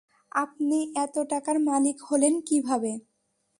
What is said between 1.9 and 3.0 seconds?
হলেন কিভাবে?